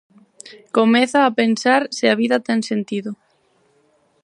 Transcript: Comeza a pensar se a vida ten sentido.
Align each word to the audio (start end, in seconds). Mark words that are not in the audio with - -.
Comeza 0.77 1.19
a 1.23 1.31
pensar 1.39 1.81
se 1.97 2.05
a 2.11 2.15
vida 2.21 2.43
ten 2.47 2.59
sentido. 2.71 3.11